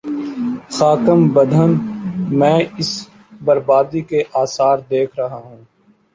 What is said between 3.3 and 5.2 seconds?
بر بادی کے آثار دیکھ